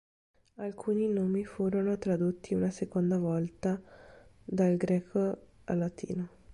Alcuni 0.57 1.07
nomi 1.07 1.45
furono 1.45 1.95
tradotti 1.95 2.55
una 2.55 2.71
seconda 2.71 3.19
volta 3.19 3.79
dla 4.43 4.67
greco 4.73 5.37
al 5.65 5.77
latino. 5.77 6.29